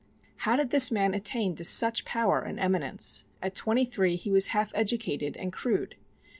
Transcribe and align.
How 0.37 0.55
did 0.55 0.71
this 0.71 0.89
man 0.91 1.13
attain 1.13 1.53
to 1.57 1.63
such 1.63 2.05
power 2.05 2.41
and 2.41 2.59
eminence? 2.59 3.25
At 3.39 3.53
twenty 3.53 3.85
three 3.85 4.15
he 4.15 4.31
was 4.31 4.47
half 4.47 4.71
educated 4.73 5.37
and 5.37 5.53
crude. 5.53 5.95